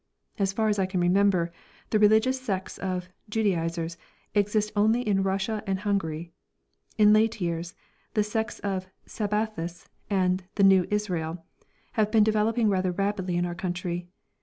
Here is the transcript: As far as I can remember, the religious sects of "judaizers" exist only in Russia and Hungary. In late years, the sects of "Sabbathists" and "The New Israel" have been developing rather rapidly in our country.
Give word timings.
As 0.39 0.51
far 0.51 0.67
as 0.67 0.79
I 0.79 0.87
can 0.87 0.99
remember, 0.99 1.51
the 1.91 1.99
religious 1.99 2.41
sects 2.41 2.79
of 2.79 3.07
"judaizers" 3.29 3.97
exist 4.33 4.71
only 4.75 5.07
in 5.07 5.21
Russia 5.21 5.61
and 5.67 5.77
Hungary. 5.81 6.31
In 6.97 7.13
late 7.13 7.39
years, 7.39 7.75
the 8.15 8.23
sects 8.23 8.57
of 8.61 8.87
"Sabbathists" 9.05 9.89
and 10.09 10.43
"The 10.55 10.63
New 10.63 10.87
Israel" 10.89 11.45
have 11.91 12.09
been 12.09 12.23
developing 12.23 12.67
rather 12.67 12.91
rapidly 12.91 13.37
in 13.37 13.45
our 13.45 13.53
country. 13.53 14.07